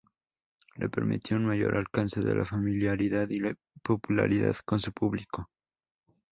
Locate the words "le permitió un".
0.77-1.45